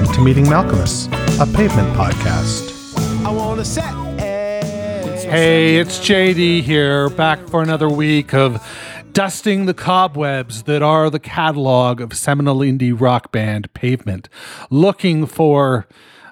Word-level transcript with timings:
welcome 0.00 0.14
to 0.14 0.22
Meeting 0.22 0.46
Malkmus, 0.46 1.08
a 1.42 1.54
pavement 1.54 1.94
podcast. 1.94 2.96
I 3.22 3.30
wanna 3.30 3.66
set. 3.66 3.84
Hey, 4.18 5.76
it's 5.76 5.98
JD 5.98 6.62
here, 6.62 7.10
back 7.10 7.46
for 7.48 7.62
another 7.62 7.90
week 7.90 8.32
of 8.32 8.66
dusting 9.12 9.66
the 9.66 9.74
cobwebs 9.74 10.62
that 10.62 10.80
are 10.80 11.10
the 11.10 11.18
catalog 11.18 12.00
of 12.00 12.14
seminal 12.14 12.60
indie 12.60 12.98
rock 12.98 13.30
band 13.30 13.70
Pavement. 13.74 14.30
Looking 14.70 15.26
for, 15.26 15.86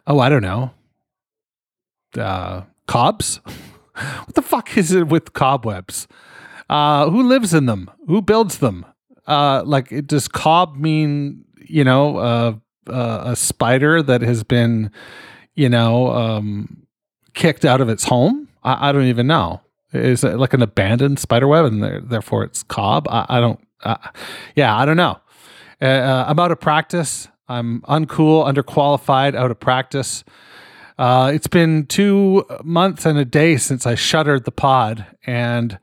oh, 0.06 0.18
I 0.18 0.30
don't 0.30 0.42
know, 0.42 0.70
uh, 2.16 2.62
cobs? 2.86 3.36
what 3.92 4.34
the 4.34 4.40
fuck 4.40 4.78
is 4.78 4.92
it 4.92 5.08
with 5.08 5.34
cobwebs? 5.34 6.08
Uh, 6.70 7.10
who 7.10 7.22
lives 7.22 7.52
in 7.52 7.66
them? 7.66 7.90
Who 8.06 8.22
builds 8.22 8.58
them? 8.58 8.86
Uh, 9.26 9.62
like, 9.66 10.06
does 10.06 10.26
cob 10.26 10.74
mean, 10.74 11.44
you 11.60 11.84
know, 11.84 12.16
uh, 12.16 12.54
uh, 12.90 13.22
a 13.26 13.36
spider 13.36 14.02
that 14.02 14.22
has 14.22 14.42
been, 14.44 14.90
you 15.54 15.68
know, 15.68 16.10
um, 16.12 16.86
kicked 17.34 17.64
out 17.64 17.80
of 17.80 17.88
its 17.88 18.04
home? 18.04 18.48
I, 18.62 18.88
I 18.88 18.92
don't 18.92 19.04
even 19.04 19.26
know. 19.26 19.60
Is 19.92 20.22
it 20.24 20.36
like 20.38 20.52
an 20.52 20.62
abandoned 20.62 21.18
spider 21.18 21.48
web, 21.48 21.64
and 21.64 21.82
there- 21.82 22.00
therefore 22.00 22.44
it's 22.44 22.62
cob? 22.62 23.06
I, 23.08 23.26
I 23.28 23.40
don't. 23.40 23.60
Uh, 23.82 23.96
yeah, 24.56 24.76
I 24.76 24.84
don't 24.84 24.96
know. 24.96 25.18
Uh, 25.80 25.84
uh, 25.86 26.24
I'm 26.28 26.38
out 26.38 26.50
of 26.50 26.60
practice. 26.60 27.28
I'm 27.48 27.80
uncool, 27.82 28.44
underqualified, 28.52 29.34
out 29.34 29.50
of 29.50 29.58
practice. 29.60 30.24
Uh, 30.98 31.30
it's 31.32 31.46
been 31.46 31.86
two 31.86 32.44
months 32.64 33.06
and 33.06 33.16
a 33.18 33.24
day 33.24 33.56
since 33.56 33.86
I 33.86 33.94
shuttered 33.94 34.44
the 34.44 34.50
pod, 34.50 35.06
and 35.24 35.78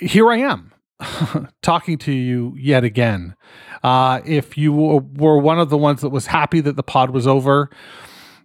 here 0.00 0.30
I 0.30 0.38
am 0.38 0.72
talking 1.62 1.98
to 1.98 2.12
you 2.12 2.54
yet 2.58 2.84
again. 2.84 3.34
Uh, 3.82 4.20
if 4.24 4.58
you 4.58 4.72
were- 4.72 5.38
one 5.40 5.58
of 5.58 5.70
the 5.70 5.78
ones 5.78 6.00
that 6.00 6.10
was 6.10 6.26
happy 6.26 6.60
that 6.60 6.76
the 6.76 6.82
pod 6.82 7.10
was 7.10 7.26
over 7.26 7.70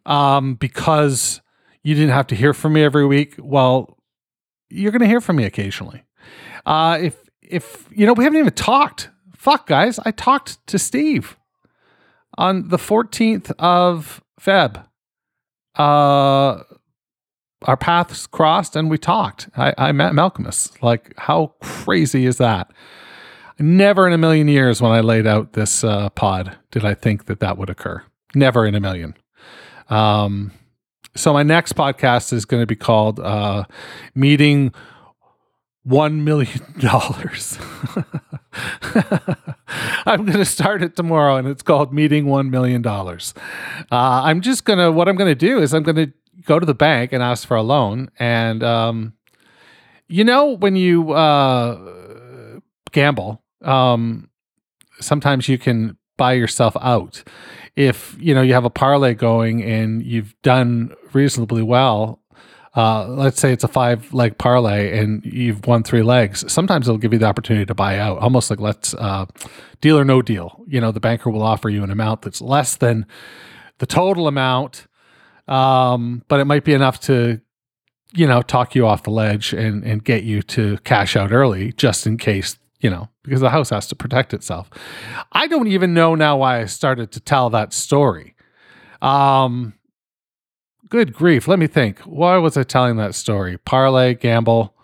um, 0.05 0.55
because 0.55 1.41
you 1.83 1.95
didn't 1.95 2.11
have 2.11 2.27
to 2.27 2.35
hear 2.35 2.53
from 2.53 2.73
me 2.73 2.83
every 2.83 3.05
week, 3.05 3.35
well, 3.39 3.97
you're 4.69 4.91
going 4.91 5.01
to 5.01 5.07
hear 5.07 5.21
from 5.21 5.35
me 5.37 5.43
occasionally. 5.45 6.03
Uh, 6.65 6.97
if 7.01 7.17
if 7.41 7.87
you 7.91 8.05
know 8.05 8.13
we 8.13 8.23
haven't 8.23 8.39
even 8.39 8.53
talked. 8.53 9.09
Fuck, 9.35 9.67
guys, 9.67 9.99
I 10.05 10.11
talked 10.11 10.65
to 10.67 10.79
Steve 10.79 11.35
on 12.37 12.69
the 12.69 12.77
14th 12.77 13.51
of 13.59 14.23
Feb. 14.39 14.85
Uh, 15.75 16.63
our 17.65 17.77
paths 17.77 18.27
crossed 18.27 18.75
and 18.75 18.89
we 18.89 18.97
talked. 18.97 19.49
I, 19.55 19.73
I 19.77 19.91
met 19.91 20.13
Malkmus. 20.13 20.81
Like, 20.81 21.13
how 21.17 21.53
crazy 21.61 22.25
is 22.25 22.37
that? 22.37 22.71
Never 23.59 24.07
in 24.07 24.13
a 24.13 24.17
million 24.17 24.47
years 24.47 24.81
when 24.81 24.91
I 24.91 25.01
laid 25.01 25.27
out 25.27 25.53
this 25.53 25.83
uh, 25.83 26.09
pod 26.09 26.57
did 26.71 26.83
I 26.83 26.93
think 26.95 27.25
that 27.25 27.39
that 27.39 27.57
would 27.57 27.69
occur. 27.69 28.03
Never 28.35 28.65
in 28.65 28.73
a 28.75 28.79
million. 28.79 29.15
Um, 29.89 30.51
so 31.15 31.33
my 31.33 31.43
next 31.43 31.73
podcast 31.73 32.33
is 32.33 32.45
going 32.45 32.61
to 32.61 32.67
be 32.67 32.75
called 32.75 33.19
uh, 33.19 33.65
"Meeting 34.15 34.73
One 35.83 36.23
Million 36.23 36.61
Dollars." 36.79 37.59
I'm 40.05 40.25
going 40.25 40.37
to 40.37 40.45
start 40.45 40.81
it 40.81 40.95
tomorrow, 40.95 41.35
and 41.35 41.47
it's 41.47 41.61
called 41.61 41.93
"Meeting 41.93 42.25
One 42.25 42.49
Million 42.49 42.81
Dollars." 42.81 43.35
Uh, 43.91 44.21
I'm 44.23 44.41
just 44.41 44.65
gonna. 44.65 44.91
What 44.91 45.07
I'm 45.07 45.15
going 45.15 45.29
to 45.29 45.35
do 45.35 45.59
is 45.59 45.73
I'm 45.73 45.83
going 45.83 45.97
to 45.97 46.11
go 46.45 46.59
to 46.59 46.65
the 46.65 46.73
bank 46.73 47.13
and 47.13 47.23
ask 47.23 47.47
for 47.47 47.57
a 47.57 47.63
loan, 47.63 48.09
and 48.19 48.63
um, 48.63 49.13
you 50.07 50.23
know 50.23 50.57
when 50.57 50.75
you 50.75 51.11
uh, 51.11 52.59
gamble, 52.91 53.43
um, 53.61 54.29
sometimes 54.99 55.47
you 55.47 55.57
can 55.57 55.97
buy 56.17 56.33
yourself 56.33 56.75
out. 56.81 57.23
If 57.75 58.15
you 58.19 58.35
know 58.35 58.41
you 58.41 58.53
have 58.53 58.65
a 58.65 58.69
parlay 58.69 59.13
going 59.13 59.63
and 59.63 60.03
you've 60.03 60.35
done 60.41 60.93
reasonably 61.13 61.63
well 61.63 62.23
uh, 62.75 63.07
let's 63.07 63.39
say 63.39 63.53
it's 63.53 63.63
a 63.63 63.67
five 63.67 64.13
leg 64.13 64.37
parlay 64.37 64.97
and 64.97 65.23
you've 65.25 65.65
won 65.67 65.83
three 65.83 66.01
legs 66.01 66.51
sometimes 66.51 66.87
it'll 66.87 66.97
give 66.97 67.13
you 67.13 67.19
the 67.19 67.25
opportunity 67.25 67.65
to 67.65 67.75
buy 67.75 67.99
out 67.99 68.17
almost 68.17 68.49
like 68.49 68.59
let's 68.59 68.93
uh, 68.95 69.25
deal 69.81 69.97
or 69.97 70.05
no 70.05 70.21
deal. 70.21 70.63
You 70.67 70.81
know 70.81 70.91
the 70.91 70.99
banker 70.99 71.29
will 71.29 71.43
offer 71.43 71.69
you 71.69 71.83
an 71.83 71.91
amount 71.91 72.23
that's 72.23 72.41
less 72.41 72.75
than 72.75 73.05
the 73.77 73.85
total 73.85 74.27
amount 74.27 74.87
um, 75.47 76.23
but 76.27 76.39
it 76.39 76.45
might 76.45 76.63
be 76.63 76.73
enough 76.73 76.99
to 77.01 77.41
you 78.13 78.27
know 78.27 78.41
talk 78.41 78.75
you 78.75 78.85
off 78.85 79.03
the 79.03 79.11
ledge 79.11 79.53
and 79.53 79.83
and 79.83 80.03
get 80.03 80.23
you 80.23 80.41
to 80.41 80.77
cash 80.79 81.15
out 81.15 81.31
early 81.31 81.73
just 81.73 82.05
in 82.05 82.17
case 82.17 82.57
you 82.79 82.89
know 82.89 83.09
because 83.23 83.41
the 83.41 83.49
house 83.49 83.69
has 83.69 83.87
to 83.87 83.95
protect 83.95 84.33
itself. 84.33 84.69
I 85.31 85.47
don't 85.47 85.67
even 85.67 85.93
know 85.93 86.15
now 86.15 86.37
why 86.37 86.61
i 86.61 86.65
started 86.65 87.11
to 87.13 87.19
tell 87.19 87.49
that 87.49 87.73
story. 87.73 88.35
Um 89.01 89.73
good 90.89 91.13
grief. 91.13 91.47
Let 91.47 91.57
me 91.59 91.67
think. 91.67 91.99
Why 92.01 92.37
was 92.37 92.55
i 92.55 92.63
telling 92.63 92.97
that 92.97 93.15
story? 93.15 93.57
Parlay 93.57 94.13
gamble. 94.13 94.75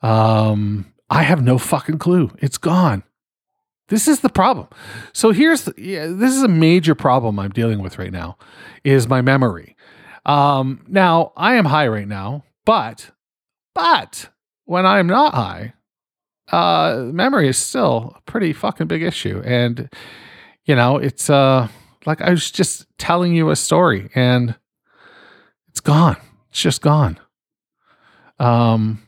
Um 0.00 0.92
i 1.10 1.22
have 1.22 1.42
no 1.42 1.58
fucking 1.58 1.98
clue. 1.98 2.30
It's 2.38 2.58
gone. 2.58 3.02
This 3.88 4.08
is 4.08 4.20
the 4.20 4.30
problem. 4.30 4.68
So 5.12 5.32
here's 5.32 5.64
the, 5.64 5.74
yeah, 5.76 6.06
this 6.06 6.34
is 6.34 6.42
a 6.42 6.48
major 6.48 6.94
problem 6.94 7.38
i'm 7.38 7.50
dealing 7.50 7.80
with 7.80 7.98
right 7.98 8.12
now 8.12 8.36
is 8.84 9.08
my 9.08 9.20
memory 9.20 9.76
um 10.24 10.84
now 10.88 11.32
i 11.36 11.54
am 11.54 11.64
high 11.64 11.88
right 11.88 12.08
now 12.08 12.44
but 12.64 13.10
but 13.74 14.28
when 14.64 14.86
i'm 14.86 15.06
not 15.06 15.34
high 15.34 15.72
uh 16.52 17.08
memory 17.12 17.48
is 17.48 17.58
still 17.58 18.14
a 18.16 18.20
pretty 18.30 18.52
fucking 18.52 18.86
big 18.86 19.02
issue. 19.02 19.42
And 19.44 19.90
you 20.64 20.76
know 20.76 20.98
it's 20.98 21.28
uh 21.30 21.68
like 22.06 22.20
i 22.20 22.30
was 22.30 22.50
just 22.50 22.86
telling 22.98 23.34
you 23.34 23.50
a 23.50 23.56
story 23.56 24.10
and 24.14 24.54
it's 25.68 25.80
gone. 25.80 26.16
It's 26.50 26.60
just 26.60 26.82
gone. 26.82 27.18
Um 28.38 29.02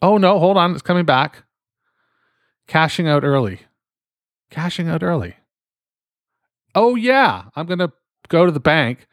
oh 0.00 0.16
no 0.16 0.38
hold 0.38 0.56
on. 0.56 0.72
It's 0.72 0.82
coming 0.82 1.04
back. 1.04 1.44
Cashing 2.66 3.08
out 3.08 3.24
early. 3.24 3.60
Cashing 4.50 4.88
out 4.88 5.02
early. 5.02 5.36
Oh 6.74 6.94
yeah. 6.94 7.44
I'm 7.54 7.66
gonna 7.66 7.92
go 8.28 8.46
to 8.46 8.52
the 8.52 8.60
bank 8.60 9.06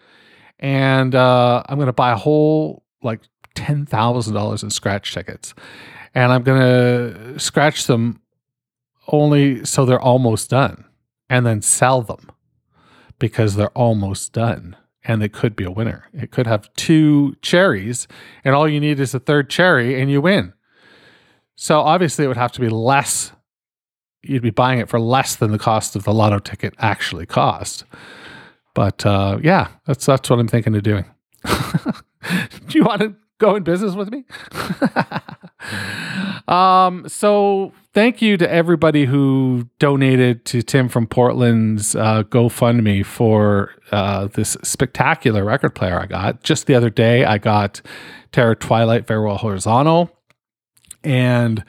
and 0.59 1.15
uh 1.15 1.63
i'm 1.67 1.77
gonna 1.77 1.93
buy 1.93 2.11
a 2.11 2.17
whole 2.17 2.83
like 3.01 3.21
$10000 3.55 4.63
in 4.63 4.69
scratch 4.69 5.13
tickets 5.13 5.53
and 6.13 6.31
I'm 6.31 6.43
going 6.43 6.61
to 6.61 7.39
scratch 7.39 7.87
them 7.87 8.21
only 9.07 9.65
so 9.65 9.85
they're 9.85 9.99
almost 9.99 10.49
done 10.49 10.85
and 11.29 11.45
then 11.45 11.61
sell 11.61 12.01
them 12.01 12.31
because 13.19 13.55
they're 13.55 13.69
almost 13.69 14.33
done 14.33 14.75
and 15.03 15.21
it 15.21 15.33
could 15.33 15.55
be 15.55 15.63
a 15.63 15.71
winner. 15.71 16.05
It 16.13 16.31
could 16.31 16.47
have 16.47 16.73
two 16.73 17.35
cherries 17.41 18.07
and 18.43 18.55
all 18.55 18.67
you 18.67 18.79
need 18.79 18.99
is 18.99 19.13
a 19.13 19.19
third 19.19 19.49
cherry 19.49 19.99
and 19.99 20.09
you 20.09 20.21
win. 20.21 20.53
So 21.55 21.79
obviously 21.81 22.25
it 22.25 22.27
would 22.27 22.37
have 22.37 22.51
to 22.53 22.61
be 22.61 22.69
less 22.69 23.31
you'd 24.23 24.41
be 24.41 24.49
buying 24.49 24.79
it 24.79 24.89
for 24.89 24.99
less 24.99 25.35
than 25.35 25.51
the 25.51 25.59
cost 25.59 25.95
of 25.95 26.03
the 26.03 26.13
lotto 26.13 26.39
ticket 26.39 26.73
actually 26.79 27.27
cost. 27.27 27.83
But 28.75 29.03
uh, 29.05 29.39
yeah, 29.41 29.69
that's 29.87 30.05
that's 30.05 30.29
what 30.29 30.37
I'm 30.37 30.47
thinking 30.47 30.75
of 30.75 30.83
doing. 30.83 31.05
Do 31.45 32.77
you 32.77 32.83
want 32.83 33.01
to 33.01 33.15
go 33.39 33.55
in 33.55 33.63
business 33.63 33.95
with 33.95 34.11
me? 34.11 34.25
um, 36.47 37.07
so 37.07 37.71
thank 37.93 38.21
you 38.21 38.37
to 38.37 38.51
everybody 38.51 39.05
who 39.05 39.69
donated 39.79 40.45
to 40.45 40.61
Tim 40.61 40.89
from 40.89 41.07
Portland's 41.07 41.95
uh, 41.95 42.23
GoFundMe 42.23 43.05
for 43.05 43.71
uh, 43.91 44.27
this 44.27 44.57
spectacular 44.61 45.45
record 45.45 45.73
player 45.73 45.99
I 45.99 46.05
got. 46.05 46.43
Just 46.43 46.67
the 46.67 46.75
other 46.75 46.89
day, 46.89 47.23
I 47.23 47.37
got 47.37 47.81
Terror 48.31 48.55
Twilight 48.55 49.07
Farewell 49.07 49.37
Horizontal. 49.37 50.11
And 51.03 51.63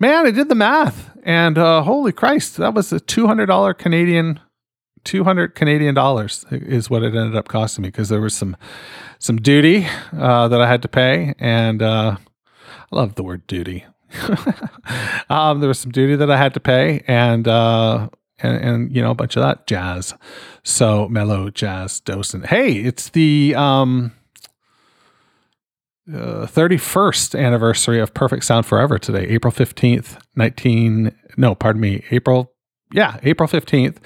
man, 0.00 0.26
I 0.26 0.30
did 0.30 0.48
the 0.48 0.54
math. 0.54 1.10
And 1.22 1.58
uh, 1.58 1.82
holy 1.82 2.12
Christ, 2.12 2.56
that 2.56 2.72
was 2.74 2.92
a 2.92 3.00
$200 3.00 3.76
Canadian 3.76 4.40
200 5.04 5.54
Canadian 5.54 5.94
dollars 5.94 6.44
is 6.50 6.90
what 6.90 7.02
it 7.02 7.14
ended 7.14 7.36
up 7.36 7.48
costing 7.48 7.82
me 7.82 7.88
because 7.88 8.08
there 8.08 8.20
was 8.20 8.34
some 8.34 8.56
some 9.18 9.36
duty 9.36 9.86
uh, 10.16 10.48
that 10.48 10.60
I 10.60 10.68
had 10.68 10.82
to 10.82 10.88
pay, 10.88 11.34
and 11.38 11.82
uh, 11.82 12.16
I 12.92 12.96
love 12.96 13.14
the 13.14 13.22
word 13.22 13.46
duty. 13.46 13.84
um, 15.30 15.60
there 15.60 15.68
was 15.68 15.78
some 15.78 15.92
duty 15.92 16.16
that 16.16 16.30
I 16.30 16.36
had 16.36 16.54
to 16.54 16.60
pay, 16.60 17.02
and 17.06 17.48
uh, 17.48 18.08
and 18.38 18.56
and 18.56 18.96
you 18.96 19.02
know 19.02 19.10
a 19.10 19.14
bunch 19.14 19.36
of 19.36 19.42
that 19.42 19.66
jazz. 19.66 20.14
So 20.62 21.08
mellow 21.08 21.50
jazz 21.50 22.00
docent. 22.00 22.46
Hey, 22.46 22.72
it's 22.72 23.10
the 23.10 23.54
um, 23.56 24.12
uh, 26.12 26.46
31st 26.46 27.38
anniversary 27.38 28.00
of 28.00 28.12
Perfect 28.12 28.44
Sound 28.44 28.66
Forever 28.66 28.98
today, 28.98 29.26
April 29.26 29.52
15th, 29.52 30.20
19. 30.36 31.14
No, 31.36 31.54
pardon 31.54 31.80
me, 31.80 32.04
April. 32.10 32.52
Yeah, 32.92 33.18
April 33.22 33.48
15th, 33.48 33.96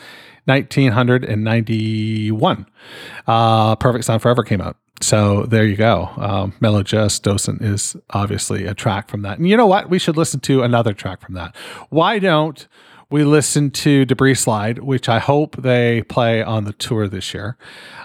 1991. 0.49 2.67
Uh, 3.27 3.77
Perfect 3.77 4.05
Sound 4.05 4.23
Forever 4.23 4.43
came 4.43 4.61
out. 4.61 4.77
So 5.00 5.45
there 5.45 5.65
you 5.65 5.77
go. 5.77 6.11
Um, 6.17 6.55
Mellow 6.61 6.83
Jazz 6.83 7.21
Docent 7.21 7.62
is 7.62 7.95
obviously 8.11 8.65
a 8.65 8.75
track 8.75 9.09
from 9.09 9.23
that. 9.23 9.39
And 9.39 9.49
you 9.49 9.56
know 9.56 9.67
what? 9.67 9.89
We 9.89 10.00
should 10.00 10.17
listen 10.17 10.41
to 10.41 10.65
another 10.65 10.93
track 10.93 11.21
from 11.21 11.35
that. 11.35 11.55
Why 11.91 12.19
don't 12.19 12.67
we 13.11 13.25
listen 13.25 13.71
to 13.71 14.05
Debris 14.05 14.35
Slide, 14.35 14.81
which 14.81 15.09
I 15.09 15.19
hope 15.19 15.56
they 15.56 16.03
play 16.03 16.43
on 16.43 16.65
the 16.65 16.75
tour 16.75 17.09
this 17.09 17.33
year. 17.33 17.56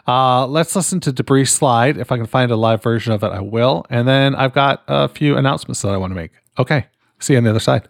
Uh, 0.07 0.47
let's 0.47 0.75
listen 0.75 0.99
to 1.01 1.11
Debris 1.11 1.45
Slide. 1.45 1.97
If 1.97 2.11
I 2.11 2.17
can 2.17 2.25
find 2.25 2.51
a 2.51 2.55
live 2.55 2.81
version 2.81 3.11
of 3.11 3.23
it, 3.23 3.31
I 3.31 3.41
will. 3.41 3.85
And 3.89 4.07
then 4.07 4.33
I've 4.35 4.53
got 4.53 4.83
a 4.87 5.09
few 5.09 5.35
announcements 5.35 5.81
that 5.81 5.89
I 5.89 5.97
want 5.97 6.11
to 6.11 6.15
make. 6.15 6.31
Okay, 6.57 6.87
see 7.19 7.33
you 7.33 7.37
on 7.37 7.43
the 7.43 7.49
other 7.49 7.59
side. 7.59 7.89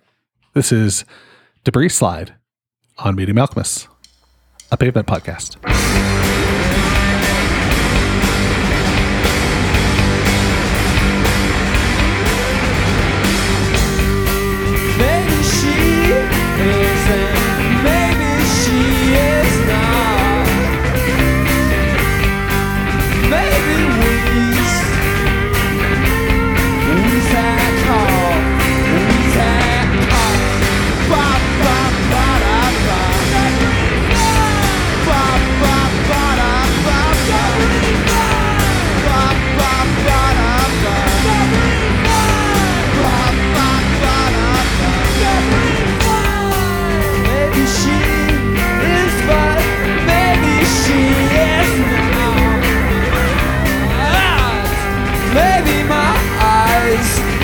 This 0.53 0.71
is 0.71 1.05
Debris 1.63 1.89
Slide 1.89 2.33
on 2.97 3.15
Meeting 3.15 3.35
Malkmus, 3.35 3.87
a 4.73 4.77
pavement 4.77 5.05
podcast. 5.07 5.92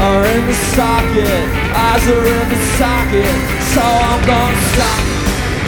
Are 0.01 0.25
in 0.25 0.47
the 0.47 0.53
socket, 0.53 1.45
eyes 1.75 2.07
are 2.07 2.25
in 2.25 2.49
the 2.49 2.61
socket, 2.79 3.35
so 3.73 3.81
I'm 3.81 4.21
gonna 4.25 4.61
stop. 4.71 5.03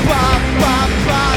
Ba 0.08 0.24
ba 0.60 0.76
ba 1.08 1.31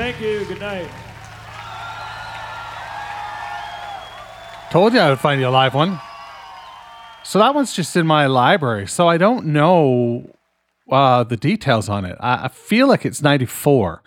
Thank 0.00 0.18
you. 0.22 0.46
Good 0.46 0.60
night. 0.60 0.88
Told 4.70 4.94
you 4.94 4.98
I 4.98 5.10
would 5.10 5.20
find 5.20 5.38
you 5.38 5.46
a 5.46 5.50
live 5.50 5.74
one. 5.74 6.00
So 7.22 7.38
that 7.38 7.54
one's 7.54 7.74
just 7.74 7.94
in 7.96 8.06
my 8.06 8.24
library. 8.24 8.86
So 8.86 9.08
I 9.08 9.18
don't 9.18 9.48
know 9.48 10.34
uh, 10.90 11.24
the 11.24 11.36
details 11.36 11.90
on 11.90 12.06
it. 12.06 12.16
I, 12.18 12.46
I 12.46 12.48
feel 12.48 12.88
like 12.88 13.04
it's 13.04 13.20
94, 13.20 14.02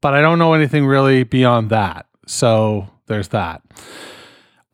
but 0.00 0.14
I 0.14 0.22
don't 0.22 0.38
know 0.38 0.54
anything 0.54 0.86
really 0.86 1.24
beyond 1.24 1.68
that. 1.68 2.06
So 2.26 2.88
there's 3.04 3.28
that. 3.28 3.60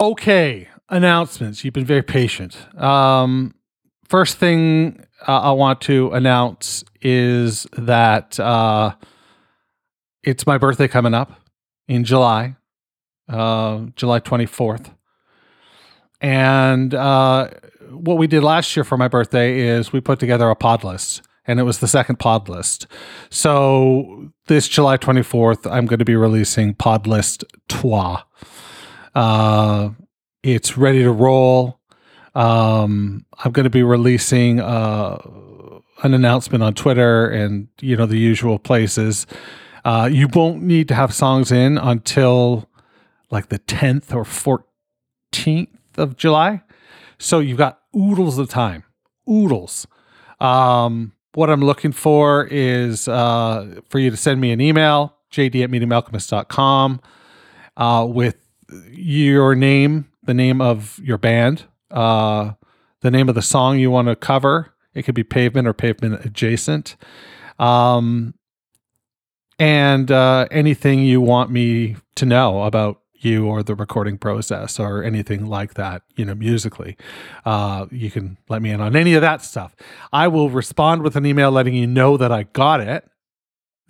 Okay, 0.01 0.69
announcements. 0.89 1.65
You've 1.65 1.75
been 1.75 1.85
very 1.85 2.05
patient. 2.05 2.57
Um, 2.81 3.57
first 4.09 4.37
thing 4.37 5.05
uh, 5.27 5.41
I 5.41 5.51
want 5.51 5.81
to 5.81 6.13
announce 6.13 6.85
is 7.03 7.67
that 7.77 8.39
uh, 8.39 8.95
it's 10.23 10.47
my 10.47 10.59
birthday 10.59 10.89
coming 10.89 11.15
up 11.15 11.33
in 11.89 12.05
July, 12.05 12.57
uh, 13.29 13.87
July 13.97 14.21
24th. 14.21 14.95
And 16.21 16.95
uh, 16.95 17.49
what 17.91 18.19
we 18.19 18.27
did 18.27 18.43
last 18.43 18.77
year 18.77 18.85
for 18.85 18.97
my 18.97 19.09
birthday 19.09 19.61
is 19.61 19.93
we 19.93 20.01
put 20.01 20.19
together 20.19 20.51
a 20.51 20.57
pod 20.57 20.85
list, 20.85 21.23
and 21.47 21.59
it 21.59 21.63
was 21.63 21.79
the 21.79 21.89
second 21.89 22.19
pod 22.19 22.49
list. 22.49 22.87
So 23.31 24.31
this 24.47 24.69
July 24.69 24.99
24th, 24.99 25.71
I'm 25.71 25.87
going 25.87 25.99
to 25.99 26.05
be 26.05 26.17
releasing 26.17 26.75
pod 26.75 27.07
list 27.07 27.45
trois. 27.69 28.23
Uh, 29.15 29.91
it's 30.43 30.77
ready 30.77 31.03
to 31.03 31.11
roll. 31.11 31.81
Um, 32.35 33.25
I'm 33.43 33.53
going 33.53 33.65
to 33.65 33.71
be 33.71 33.83
releasing 33.83 34.61
uh, 34.61 35.19
an 36.03 36.15
announcement 36.15 36.63
on 36.63 36.75
Twitter 36.75 37.29
and 37.29 37.69
you 37.81 37.97
know 37.97 38.07
the 38.07 38.19
usual 38.19 38.59
places. 38.59 39.27
Uh, 39.85 40.09
you 40.11 40.29
won't 40.33 40.63
need 40.63 40.89
to 40.89 40.95
have 40.95 41.15
songs 41.15 41.51
in 41.51 41.79
until 41.79 42.69
like 43.31 43.49
the 43.49 43.59
10th 43.61 44.15
or 44.15 44.25
14th 44.25 45.69
of 45.97 46.17
July. 46.17 46.63
So 47.19 47.39
you've 47.39 47.59
got 47.59 47.81
oodles 47.97 48.39
of 48.39 48.49
time. 48.49 48.85
Oodles. 49.29 49.87
Um, 50.41 51.13
what 51.35 51.51
I'm 51.51 51.61
looking 51.61 51.93
for 51.93 52.49
is 52.51 53.07
uh, 53.07 53.81
for 53.89 53.99
you 53.99 54.11
to 54.11 54.17
send 54.17 54.41
me 54.41 54.51
an 54.53 54.61
email, 54.61 55.17
jd 55.31 55.63
at 55.63 55.71
meetingmalkmus.com, 55.71 57.01
uh, 57.77 58.07
with 58.09 58.37
your 58.91 59.55
name, 59.55 60.11
the 60.23 60.35
name 60.35 60.61
of 60.61 60.99
your 61.03 61.19
band, 61.19 61.65
uh, 61.91 62.53
the 63.01 63.11
name 63.11 63.29
of 63.29 63.35
the 63.35 63.43
song 63.43 63.79
you 63.79 63.91
want 63.91 64.09
to 64.09 64.17
cover. 64.17 64.75
It 64.95 65.05
could 65.05 65.15
be 65.15 65.23
pavement 65.23 65.69
or 65.69 65.73
pavement 65.73 66.25
adjacent. 66.25 66.97
Um, 67.59 68.35
and 69.61 70.11
uh, 70.11 70.49
anything 70.51 71.01
you 71.01 71.21
want 71.21 71.51
me 71.51 71.97
to 72.15 72.25
know 72.25 72.63
about 72.63 73.03
you 73.15 73.47
or 73.47 73.63
the 73.63 73.75
recording 73.75 74.17
process 74.17 74.81
or 74.81 75.05
anything 75.05 75.45
like 75.45 75.75
that, 75.75 76.01
you 76.17 76.25
know, 76.25 76.35
musically. 76.35 76.97
Uh, 77.45 77.85
you 77.91 78.11
can 78.11 78.39
let 78.49 78.63
me 78.63 78.71
in 78.71 78.81
on 78.81 78.97
any 78.97 79.13
of 79.13 79.21
that 79.21 79.43
stuff. 79.43 79.77
I 80.15 80.29
will 80.29 80.49
respond 80.49 81.03
with 81.03 81.15
an 81.15 81.27
email 81.27 81.51
letting 81.51 81.75
you 81.75 81.87
know 81.87 82.17
that 82.17 82.33
I 82.33 82.45
got 82.45 82.81
it, 82.81 83.07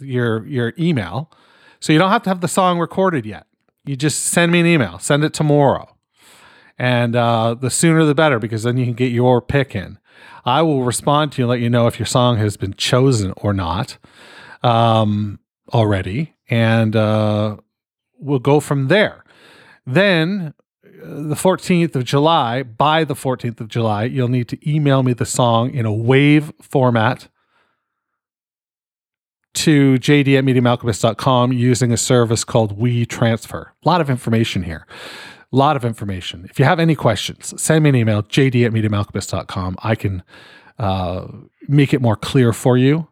your 0.01 0.45
your 0.47 0.75
email. 0.77 1.31
So 1.79 1.93
you 1.93 2.01
don't 2.01 2.11
have 2.11 2.25
to 2.25 2.31
have 2.31 2.41
the 2.41 2.49
song 2.49 2.81
recorded 2.81 3.25
yet. 3.25 3.47
You 3.85 3.95
just 3.95 4.25
send 4.25 4.51
me 4.51 4.61
an 4.61 4.67
email. 4.67 4.99
Send 4.99 5.23
it 5.23 5.33
tomorrow. 5.33 5.97
And 6.77 7.15
uh, 7.15 7.55
the 7.55 7.71
sooner 7.71 8.05
the 8.05 8.15
better, 8.15 8.41
because 8.41 8.65
then 8.65 8.77
you 8.77 8.87
can 8.87 8.95
get 8.95 9.13
your 9.13 9.41
pick 9.41 9.77
in. 9.77 9.99
I 10.45 10.63
will 10.63 10.83
respond 10.83 11.33
to 11.33 11.43
you 11.43 11.45
and 11.45 11.51
let 11.51 11.61
you 11.61 11.71
know 11.71 11.87
if 11.87 11.99
your 11.99 12.07
song 12.07 12.39
has 12.39 12.57
been 12.57 12.75
chosen 12.75 13.33
or 13.37 13.53
not 13.53 13.99
um, 14.63 15.40
already. 15.73 16.35
And 16.49 16.97
uh, 16.97 17.57
we'll 18.19 18.39
go 18.39 18.61
from 18.61 18.89
there. 18.89 19.25
Then, 19.87 20.55
uh, 20.85 20.89
the 21.03 21.35
14th 21.35 21.97
of 21.97 22.05
July, 22.05 22.63
by 22.63 23.05
the 23.05 23.15
14th 23.15 23.61
of 23.61 23.69
July, 23.69 24.05
you'll 24.05 24.29
need 24.29 24.49
to 24.49 24.71
email 24.71 25.03
me 25.03 25.13
the 25.13 25.27
song 25.27 25.73
in 25.75 25.87
a 25.87 25.93
wave 25.93 26.53
format 26.61 27.29
to 29.53 29.95
jd 29.99 30.39
at 30.39 30.45
meetingmalkmus.com 30.45 31.53
using 31.53 31.93
a 31.93 31.97
service 31.97 32.45
called 32.45 32.79
We 32.79 33.05
Transfer. 33.05 33.75
A 33.85 33.89
lot 33.89 34.01
of 34.01 34.09
information 34.09 34.63
here. 34.63 34.87
A 35.53 35.57
lot 35.57 35.75
of 35.75 35.85
information. 35.85 36.47
If 36.49 36.61
you 36.61 36.65
have 36.65 36.79
any 36.79 36.95
questions, 36.95 37.61
send 37.61 37.83
me 37.83 37.89
an 37.91 37.97
email, 37.97 38.23
jd 38.23 38.65
at 38.65 38.73
meetingmalkmus.com. 38.73 39.77
I 39.83 39.97
can 39.97 40.23
uh, 40.81 41.27
make 41.69 41.93
it 41.93 42.01
more 42.01 42.17
clear 42.17 42.53
for 42.53 42.77
you. 42.77 43.07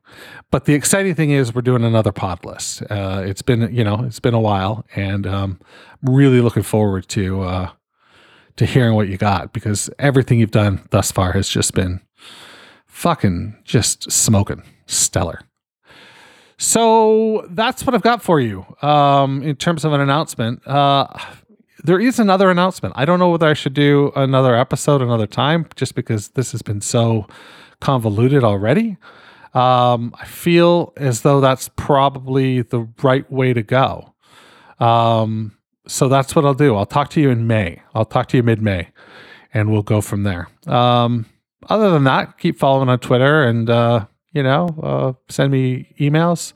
But 0.51 0.65
the 0.65 0.73
exciting 0.73 1.15
thing 1.15 1.31
is 1.31 1.55
we're 1.55 1.61
doing 1.61 1.85
another 1.85 2.13
pod 2.13 2.45
list. 2.45 2.83
Uh, 2.91 3.23
it's 3.25 3.43
been, 3.43 3.73
you 3.73 3.85
know, 3.85 4.03
it's 4.05 4.21
been 4.21 4.33
a 4.33 4.41
while, 4.41 4.87
and 4.97 5.27
um, 5.27 5.61
I'm 6.03 6.15
really 6.15 6.41
looking 6.41 6.63
forward 6.63 7.07
to 7.11 7.43
uh, 7.43 7.71
to 8.57 8.65
hearing 8.65 8.95
what 8.95 9.09
you 9.09 9.19
got 9.19 9.53
because 9.53 9.91
everything 9.99 10.41
you've 10.41 10.51
done 10.51 10.81
thus 10.91 11.13
far 11.13 11.33
has 11.33 11.49
just 11.49 11.75
been 11.75 12.01
fucking 12.87 13.57
just 13.65 14.11
smoking 14.11 14.63
stellar. 14.87 15.43
So 16.57 17.47
that's 17.51 17.85
what 17.85 17.95
I've 17.95 18.03
got 18.03 18.23
for 18.23 18.41
you 18.41 18.65
um, 18.81 19.43
in 19.43 19.57
terms 19.57 19.85
of 19.85 19.93
an 19.93 20.01
announcement. 20.01 20.67
Uh, 20.67 21.07
there 21.85 22.01
is 22.01 22.19
another 22.19 22.51
announcement. 22.51 22.95
I 22.97 23.05
don't 23.05 23.19
know 23.19 23.31
whether 23.31 23.47
I 23.49 23.55
should 23.55 23.75
do 23.75 24.13
another 24.17 24.55
episode 24.55 25.03
another 25.03 25.27
time, 25.27 25.67
just 25.77 25.95
because 25.95 26.29
this 26.31 26.53
has 26.53 26.63
been 26.63 26.81
so 26.81 27.27
convoluted 27.81 28.45
already. 28.45 28.97
Um, 29.55 30.15
I 30.21 30.27
feel 30.27 30.93
as 30.97 31.23
though 31.23 31.41
that's 31.41 31.69
probably 31.77 32.63
the 32.63 32.89
right 33.03 33.31
way 33.31 33.53
to 33.53 33.63
go. 33.63 34.15
Um, 34.79 35.57
so 35.87 36.09
that's 36.09 36.37
what 36.37 36.45
I'll 36.45 36.55
do. 36.55 36.77
I'll 36.77 36.87
talk 36.87 37.11
to 37.11 37.21
you 37.21 37.31
in 37.31 37.47
May. 37.47 37.83
I'll 37.95 38.05
talk 38.05 38.29
to 38.29 38.37
you 38.37 38.43
mid 38.43 38.61
May, 38.61 38.89
and 39.55 39.71
we'll 39.71 39.83
go 39.83 40.01
from 40.01 40.23
there. 40.23 40.49
Um, 40.67 41.27
other 41.69 41.91
than 41.91 42.05
that, 42.05 42.39
keep 42.39 42.59
following 42.59 42.89
on 42.89 42.99
Twitter 42.99 43.45
and 43.45 43.71
uh, 43.71 44.07
you 44.33 44.43
know 44.43 44.69
uh, 44.83 45.13
send 45.29 45.53
me 45.53 45.95
emails. 45.99 46.53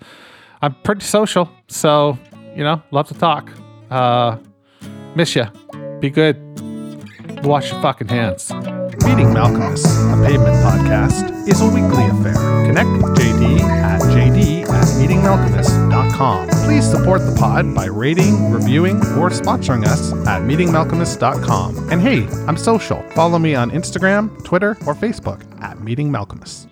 I'm 0.61 0.75
pretty 0.83 1.05
social, 1.05 1.50
so 1.69 2.19
you 2.55 2.62
know 2.62 2.83
love 2.91 3.09
to 3.09 3.14
talk. 3.14 3.50
Uh, 3.91 4.37
miss 5.14 5.35
you. 5.37 5.47
Be 6.00 6.11
good. 6.11 6.37
Wash 7.45 7.73
your 7.73 7.81
fucking 7.83 8.09
hands. 8.09 8.52
Meeting 9.04 9.28
Malkmus, 9.35 9.85
a 9.85 10.26
pavement 10.26 10.54
podcast, 10.64 11.49
is 11.49 11.61
a 11.61 11.66
weekly 11.66 12.07
affair. 12.07 12.35
Connect 12.66 12.88
with 12.90 13.16
JD 13.16 13.61
at 13.61 14.00
JD 14.02 14.62
at 14.62 14.87
meetingmalkmus.com. 15.00 16.49
Please 16.64 16.88
support 16.88 17.21
the 17.21 17.35
pod 17.37 17.75
by 17.75 17.87
rating, 17.87 18.52
reviewing, 18.52 18.97
or 19.19 19.31
sponsoring 19.31 19.85
us 19.85 20.12
at 20.28 20.42
meetingmalkmus.com. 20.42 21.90
And 21.90 22.00
hey, 22.00 22.26
I'm 22.47 22.57
social. 22.57 23.02
Follow 23.11 23.38
me 23.38 23.54
on 23.57 23.71
Instagram, 23.73 24.45
Twitter, 24.45 24.71
or 24.87 24.95
Facebook 24.95 25.42
at 25.62 25.81
Meeting 25.81 26.11
Malkmus. 26.11 26.69